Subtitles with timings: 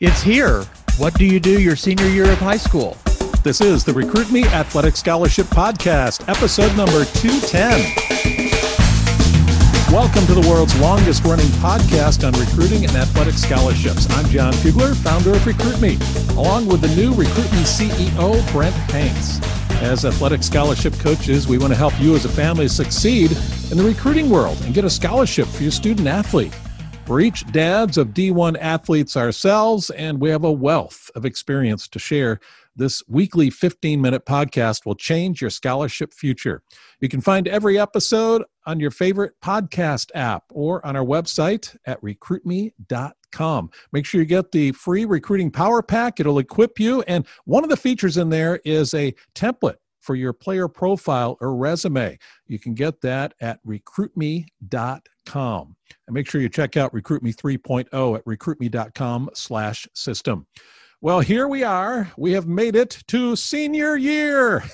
[0.00, 0.62] It's here.
[0.96, 2.96] What do you do your senior year of high school?
[3.42, 7.80] This is the Recruit Me Athletic Scholarship Podcast, episode number 210.
[9.92, 14.08] Welcome to the world's longest running podcast on recruiting and athletic scholarships.
[14.10, 15.98] I'm John Fugler, founder of Recruit Me,
[16.36, 19.40] along with the new Recruit Me CEO, Brent Hanks.
[19.82, 23.32] As athletic scholarship coaches, we want to help you as a family succeed
[23.72, 26.56] in the recruiting world and get a scholarship for your student athlete.
[27.08, 31.98] We're each dads of D1 athletes ourselves, and we have a wealth of experience to
[31.98, 32.38] share.
[32.76, 36.62] This weekly 15 minute podcast will change your scholarship future.
[37.00, 41.98] You can find every episode on your favorite podcast app or on our website at
[42.02, 43.70] recruitme.com.
[43.90, 47.00] Make sure you get the free recruiting power pack, it'll equip you.
[47.08, 51.54] And one of the features in there is a template for your player profile or
[51.54, 52.18] resume.
[52.46, 54.46] You can get that at recruitme.com.
[56.06, 60.46] And make sure you check out RecruitMe 3.0 at recruitme.com slash system.
[61.00, 62.10] Well, here we are.
[62.16, 64.64] We have made it to senior year.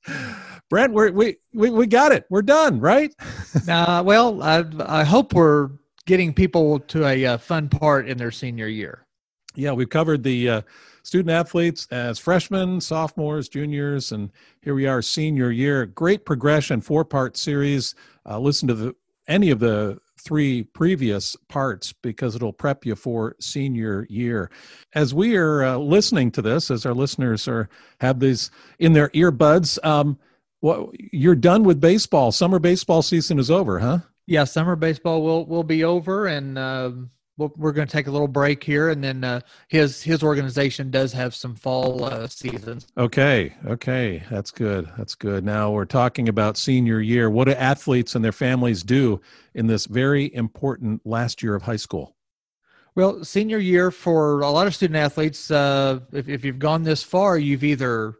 [0.70, 2.24] Brent, we, we, we got it.
[2.30, 3.14] We're done, right?
[3.68, 5.70] uh, well, I, I hope we're
[6.06, 9.06] getting people to a uh, fun part in their senior year.
[9.54, 10.62] Yeah, we've covered the uh,
[11.02, 14.30] student athletes as freshmen, sophomores, juniors, and
[14.62, 15.86] here we are, senior year.
[15.86, 17.94] Great progression, four part series.
[18.28, 18.94] Uh, listen to the
[19.28, 24.50] any of the three previous parts because it'll prep you for senior year.
[24.94, 27.68] As we are uh, listening to this, as our listeners are
[28.00, 30.18] have these in their earbuds, um,
[30.60, 32.30] what you're done with baseball.
[32.30, 33.98] Summer baseball season is over, huh?
[34.26, 38.28] Yeah, summer baseball will will be over, and um, we're going to take a little
[38.28, 42.86] break here, and then uh, his his organization does have some fall uh, seasons.
[42.96, 44.90] Okay, okay, that's good.
[44.98, 45.44] That's good.
[45.44, 47.30] Now we're talking about senior year.
[47.30, 49.20] What do athletes and their families do
[49.54, 52.16] in this very important last year of high school?
[52.94, 57.02] Well, senior year for a lot of student athletes, uh, if, if you've gone this
[57.02, 58.16] far, you've either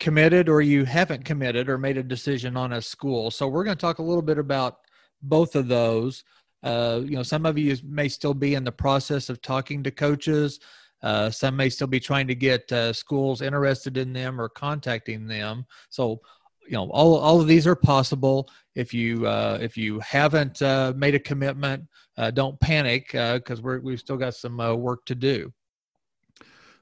[0.00, 3.30] committed or you haven't committed or made a decision on a school.
[3.30, 4.78] So we're going to talk a little bit about
[5.22, 6.24] both of those.
[6.62, 9.90] Uh, you know, some of you may still be in the process of talking to
[9.90, 10.60] coaches.
[11.02, 15.26] Uh, some may still be trying to get uh, schools interested in them or contacting
[15.26, 15.64] them.
[15.88, 16.20] So,
[16.66, 18.50] you know, all all of these are possible.
[18.74, 21.84] If you uh, if you haven't uh, made a commitment,
[22.18, 25.52] uh, don't panic because we're we've still got some work to do.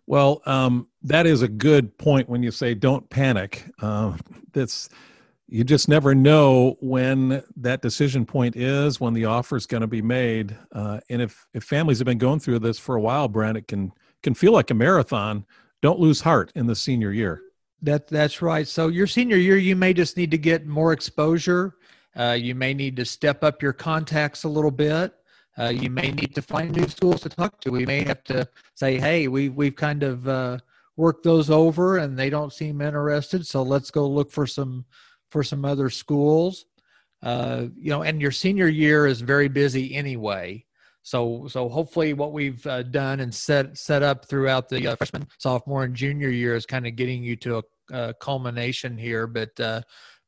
[0.06, 3.66] Well, um, that is a good point when you say don't panic.
[4.52, 4.88] that's
[5.50, 9.86] you just never know when that decision point is, when the offer is going to
[9.86, 10.54] be made.
[10.72, 13.66] Uh, and if, if families have been going through this for a while, Brent, it
[13.66, 13.92] can,
[14.22, 15.46] can feel like a marathon.
[15.80, 17.40] Don't lose heart in the senior year.
[17.80, 18.68] That, that's right.
[18.68, 21.76] So your senior year, you may just need to get more exposure.
[22.14, 25.14] Uh, you may need to step up your contacts a little bit.
[25.58, 27.70] Uh, you may need to find new schools to talk to.
[27.70, 30.58] We may have to say, hey, we, we've kind of uh,
[30.96, 33.46] worked those over and they don't seem interested.
[33.46, 34.84] So let's go look for some–
[35.30, 36.64] for some other schools.
[37.22, 40.64] Uh, you know, and your senior year is very busy anyway.
[41.02, 45.26] So, so hopefully, what we've uh, done and set set up throughout the uh, freshman,
[45.38, 47.62] sophomore, and junior year is kind of getting you to a,
[47.92, 49.26] a culmination here.
[49.26, 49.80] But, uh,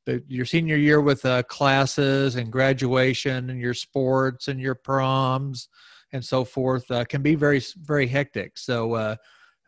[0.06, 5.68] but your senior year with uh, classes and graduation and your sports and your proms
[6.12, 8.56] and so forth uh, can be very very hectic.
[8.56, 9.16] So, uh,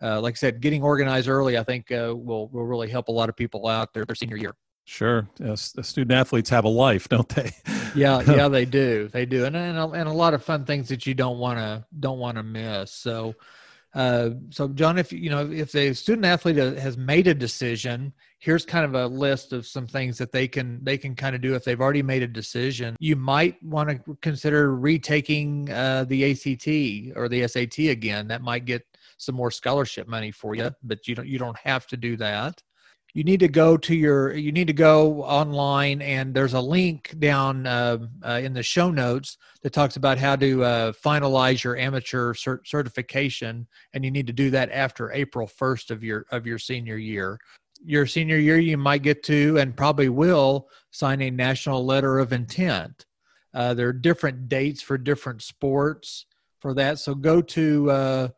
[0.00, 3.36] like I said, getting organized early, I think, will will really help a lot of
[3.36, 4.54] people out their, their senior year.
[4.84, 5.28] Sure.
[5.38, 7.52] Yes, the student athletes have a life, don't they?
[7.94, 9.08] yeah, yeah, they do.
[9.08, 11.58] They do, and and a, and a lot of fun things that you don't want
[11.58, 12.90] to don't want to miss.
[12.90, 13.34] So,
[13.94, 18.64] uh, so John, if you know if the student athlete has made a decision, here's
[18.64, 21.54] kind of a list of some things that they can they can kind of do
[21.54, 22.96] if they've already made a decision.
[22.98, 28.26] You might want to consider retaking uh, the ACT or the SAT again.
[28.26, 28.84] That might get
[29.16, 32.60] some more scholarship money for you, but you don't you don't have to do that
[33.14, 37.14] you need to go to your you need to go online and there's a link
[37.18, 41.76] down uh, uh, in the show notes that talks about how to uh, finalize your
[41.76, 46.46] amateur cert- certification and you need to do that after april 1st of your of
[46.46, 47.38] your senior year.
[47.84, 52.32] Your senior year you might get to and probably will sign a national letter of
[52.32, 53.06] intent.
[53.52, 56.26] Uh, there are different dates for different sports
[56.60, 58.28] for that so go to uh,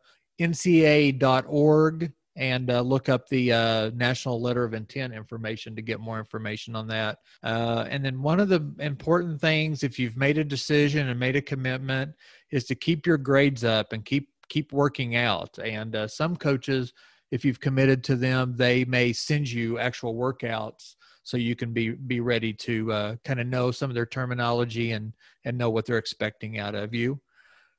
[0.41, 6.19] ncaa.org and uh, look up the uh, National Letter of Intent information to get more
[6.19, 7.19] information on that.
[7.43, 11.35] Uh, and then one of the important things, if you've made a decision and made
[11.35, 12.13] a commitment,
[12.51, 15.57] is to keep your grades up and keep keep working out.
[15.59, 16.93] And uh, some coaches,
[17.31, 21.89] if you've committed to them, they may send you actual workouts so you can be
[21.89, 25.13] be ready to uh, kind of know some of their terminology and
[25.45, 27.19] and know what they're expecting out of you.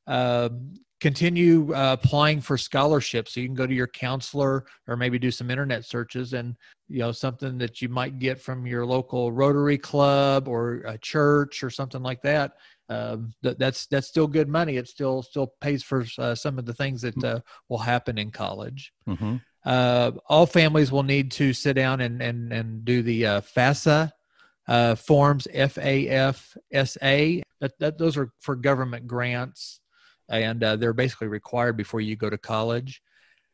[0.06, 3.34] Um, continue uh, applying for scholarships.
[3.34, 6.56] So you can go to your counselor or maybe do some internet searches and
[6.88, 11.62] you know something that you might get from your local rotary club or a church
[11.62, 12.52] or something like that.
[12.88, 14.76] Um, that, that's that's still good money.
[14.76, 18.30] It still still pays for uh, some of the things that uh, will happen in
[18.30, 18.92] college.
[19.08, 19.36] Mm-hmm.
[19.64, 24.12] Uh, all families will need to sit down and and, and do the uh, fafsa
[24.68, 29.80] uh, forms f-a-f-s-a that, that, those are for government grants
[30.28, 33.02] and uh, they're basically required before you go to college.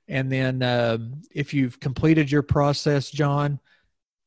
[0.09, 3.61] And then um, if you've completed your process, John,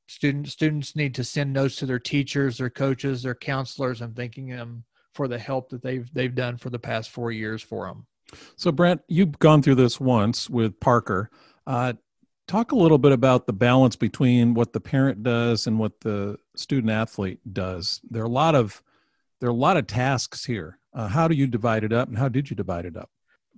[0.07, 4.47] students students need to send notes to their teachers, their coaches, their counselors, and thanking
[4.47, 4.83] them
[5.13, 8.05] for the help that they've they've done for the past four years for them.
[8.55, 11.29] So, Brent, you've gone through this once with Parker.
[11.67, 11.93] Uh,
[12.47, 16.37] talk a little bit about the balance between what the parent does and what the
[16.55, 18.01] student athlete does.
[18.09, 18.81] There are a lot of
[19.39, 20.79] there are a lot of tasks here.
[20.95, 23.09] Uh, how do you divide it up, and how did you divide it up?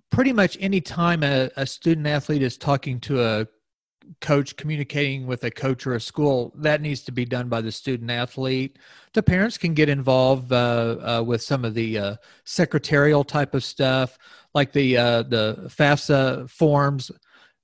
[0.10, 3.48] Pretty much any time a, a student athlete is talking to a
[4.22, 7.72] coach communicating with a coach or a school that needs to be done by the
[7.72, 8.80] student athlete
[9.14, 13.66] the parents can get involved uh, uh, with some of the uh, secretarial type of
[13.66, 14.18] stuff
[14.54, 17.12] like the uh, the fafsa forms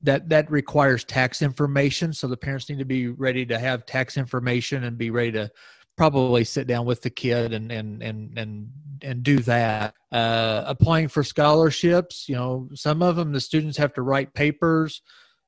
[0.02, 4.18] that that requires tax information so the parents need to be ready to have tax
[4.18, 5.50] information and be ready to
[5.95, 8.69] probably sit down with the kid and and and and
[9.01, 9.95] and do that.
[10.12, 15.01] Uh, applying for scholarships, you know, some of them the students have to write papers,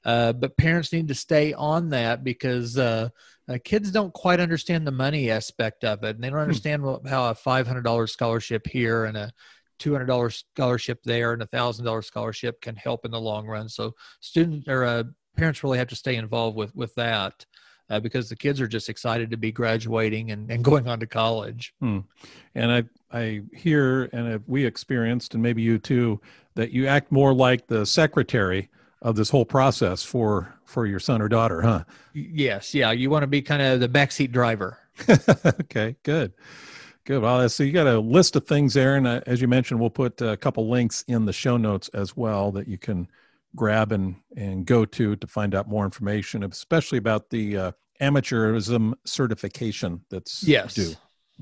[0.03, 3.09] uh, but parents need to stay on that because uh,
[3.47, 6.44] uh kids don't quite understand the money aspect of it, and they don't hmm.
[6.44, 7.07] understand hmm.
[7.07, 9.31] how a five hundred dollars scholarship here and a
[9.80, 13.48] two hundred dollars scholarship there and a thousand dollars scholarship can help in the long
[13.48, 13.68] run.
[13.69, 15.03] So students or uh,
[15.36, 17.45] parents really have to stay involved with with that
[17.90, 21.08] uh, because the kids are just excited to be graduating and, and going on to
[21.08, 21.74] college.
[21.80, 22.00] Hmm.
[22.54, 26.22] And I, I hear, and we experienced, and maybe you too,
[26.56, 28.70] that you act more like the secretary
[29.02, 31.84] of this whole process for for your son or daughter, huh?
[32.14, 32.92] Yes, yeah.
[32.92, 34.80] You want to be kind of the backseat driver.
[35.62, 36.34] okay, good.
[37.04, 37.22] Good.
[37.22, 39.92] Well, so you got a list of things there, and uh, as you mentioned, we'll
[39.92, 43.08] put a couple links in the show notes as well that you can
[43.56, 47.72] grab and and go to to find out more information, especially about the uh,
[48.02, 50.74] amateurism certification that's yes.
[50.74, 50.94] due.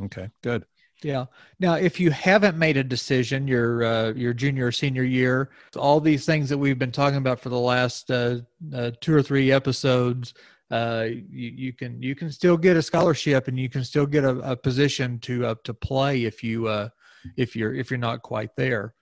[0.05, 0.65] Okay, good.
[1.03, 1.25] Yeah.
[1.59, 5.99] Now, if you haven't made a decision your uh, your junior or senior year, all
[5.99, 8.37] these things that we've been talking about for the last uh,
[8.73, 10.33] uh, two or three episodes,
[10.71, 14.23] uh, you, you, can you can still get a scholarship and you can still get
[14.23, 16.89] a, a position to uh, to play if you uh,
[17.37, 18.93] if you're if you're not quite there.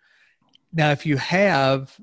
[0.74, 1.96] Now, if you have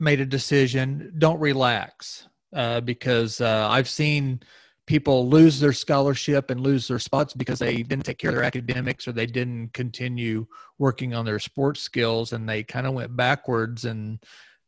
[0.00, 4.40] made a decision, don't relax uh, because uh, I've seen
[4.86, 8.44] people lose their scholarship and lose their spots because they didn't take care of their
[8.44, 10.46] academics or they didn't continue
[10.78, 14.18] working on their sports skills and they kind of went backwards and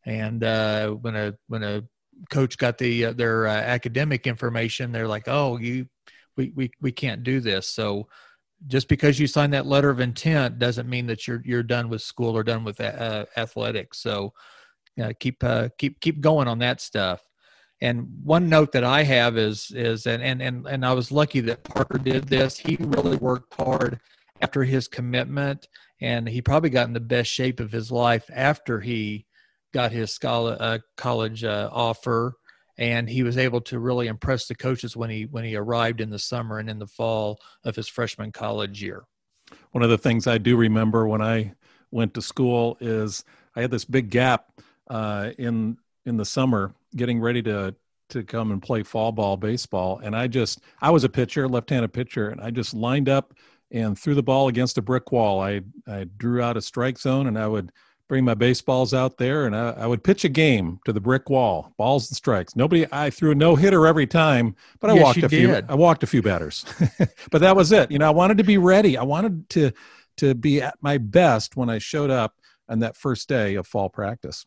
[0.04, 1.82] and uh, when a when a
[2.30, 5.88] coach got the uh, their uh, academic information they're like oh you
[6.36, 7.68] we, we we can't do this.
[7.68, 8.08] So
[8.66, 12.02] just because you sign that letter of intent doesn't mean that you're you're done with
[12.02, 13.98] school or done with uh, athletics.
[13.98, 14.32] So
[15.00, 17.20] uh, keep uh, keep keep going on that stuff.
[17.80, 21.40] And one note that I have is is and and and, and I was lucky
[21.40, 22.56] that Parker did this.
[22.58, 24.00] He really worked hard
[24.40, 25.68] after his commitment,
[26.00, 29.26] and he probably got in the best shape of his life after he
[29.72, 32.36] got his scholar, uh, college uh, offer
[32.78, 36.10] and he was able to really impress the coaches when he when he arrived in
[36.10, 39.04] the summer and in the fall of his freshman college year.
[39.72, 41.52] One of the things I do remember when I
[41.90, 43.24] went to school is
[43.54, 44.60] I had this big gap
[44.92, 47.74] uh, in in the summer, getting ready to
[48.10, 51.92] to come and play fall ball baseball, and I just I was a pitcher, left-handed
[51.94, 53.32] pitcher, and I just lined up
[53.70, 55.40] and threw the ball against a brick wall.
[55.40, 57.72] I I drew out a strike zone, and I would
[58.06, 61.30] bring my baseballs out there, and I, I would pitch a game to the brick
[61.30, 62.54] wall, balls and strikes.
[62.54, 65.30] Nobody, I threw a no hitter every time, but I yes, walked a did.
[65.30, 65.62] few.
[65.70, 66.66] I walked a few batters,
[67.30, 67.90] but that was it.
[67.90, 68.98] You know, I wanted to be ready.
[68.98, 69.72] I wanted to
[70.18, 72.34] to be at my best when I showed up
[72.68, 74.44] on that first day of fall practice.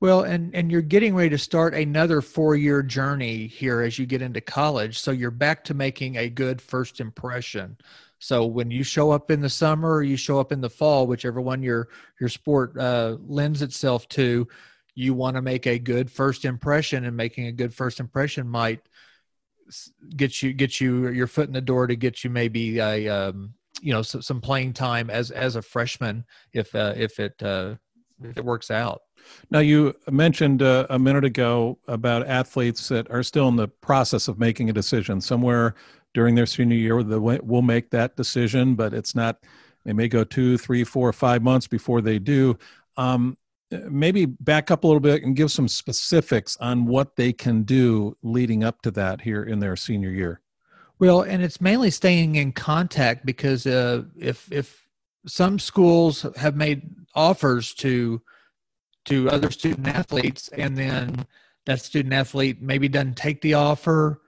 [0.00, 4.22] Well, and and you're getting ready to start another four-year journey here as you get
[4.22, 4.98] into college.
[5.00, 7.76] So you're back to making a good first impression.
[8.20, 11.06] So when you show up in the summer or you show up in the fall,
[11.08, 11.88] whichever one your
[12.20, 14.46] your sport uh, lends itself to,
[14.94, 18.80] you want to make a good first impression, and making a good first impression might
[20.16, 23.52] get you get you your foot in the door to get you maybe a um,
[23.82, 27.74] you know some playing time as as a freshman if uh, if it uh,
[28.22, 29.02] it works out.
[29.50, 34.28] Now, you mentioned uh, a minute ago about athletes that are still in the process
[34.28, 35.20] of making a decision.
[35.20, 35.74] Somewhere
[36.14, 39.38] during their senior year, they will make that decision, but it's not,
[39.84, 42.58] they may go two, three, four, five months before they do.
[42.96, 43.36] Um,
[43.70, 48.16] maybe back up a little bit and give some specifics on what they can do
[48.22, 50.40] leading up to that here in their senior year.
[50.98, 54.87] Well, and it's mainly staying in contact because uh, if if
[55.28, 56.82] some schools have made
[57.14, 58.20] offers to
[59.04, 61.26] to other student athletes, and then
[61.66, 64.20] that student athlete maybe doesn't take the offer,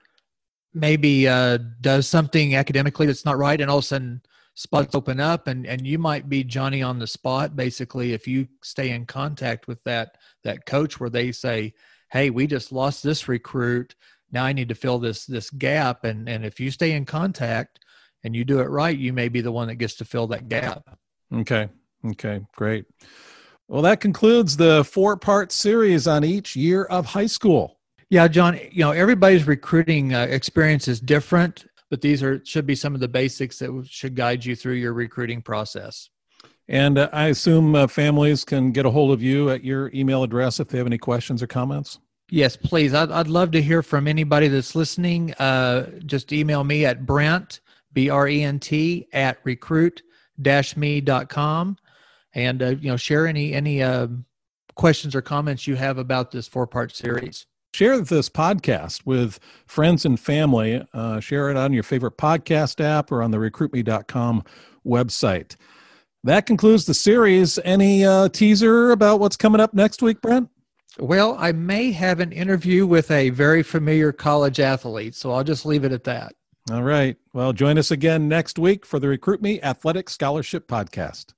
[0.73, 4.21] maybe uh, does something academically that's not right, and all of a sudden
[4.55, 7.55] spots open up, and and you might be Johnny on the spot.
[7.55, 11.73] Basically, if you stay in contact with that that coach, where they say,
[12.11, 13.95] "Hey, we just lost this recruit."
[14.31, 17.79] now I need to fill this this gap and and if you stay in contact
[18.23, 20.49] and you do it right, you may be the one that gets to fill that
[20.49, 20.83] gap.
[21.33, 21.69] Okay.
[22.05, 22.85] Okay, great.
[23.67, 27.79] Well, that concludes the four part series on each year of high school.
[28.09, 32.75] Yeah, John, you know, everybody's recruiting uh, experience is different, but these are should be
[32.75, 36.09] some of the basics that should guide you through your recruiting process.
[36.67, 40.23] And uh, I assume uh, families can get a hold of you at your email
[40.23, 41.99] address if they have any questions or comments.
[42.29, 42.93] Yes, please.
[42.93, 45.33] I'd, I'd love to hear from anybody that's listening.
[45.33, 47.59] Uh, just email me at Brent,
[47.93, 50.01] B R E N T, at recruit
[50.75, 51.77] me.com
[52.33, 54.07] and, uh, you know, share any, any uh,
[54.75, 57.45] questions or comments you have about this four part series.
[57.73, 60.85] Share this podcast with friends and family.
[60.93, 64.43] Uh, share it on your favorite podcast app or on the recruitme.com
[64.85, 65.55] website.
[66.23, 67.57] That concludes the series.
[67.63, 70.49] Any uh, teaser about what's coming up next week, Brent?
[70.99, 75.65] Well, I may have an interview with a very familiar college athlete, so I'll just
[75.65, 76.33] leave it at that.
[76.71, 77.17] All right.
[77.33, 81.33] Well, join us again next week for the Recruit Me Athletic Scholarship Podcast.